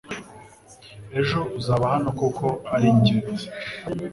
Ejo 1.19 1.39
uzaba 1.59 1.85
hano 1.93 2.09
kuko 2.19 2.45
ari 2.73 2.87
ingenzi 2.93 3.45